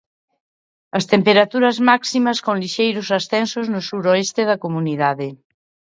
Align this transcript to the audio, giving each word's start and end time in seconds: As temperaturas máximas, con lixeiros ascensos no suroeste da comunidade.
As 0.97 1.05
temperaturas 1.13 1.77
máximas, 1.89 2.37
con 2.45 2.55
lixeiros 2.63 3.07
ascensos 3.19 3.65
no 3.73 3.81
suroeste 3.89 4.41
da 4.49 4.61
comunidade. 4.65 5.27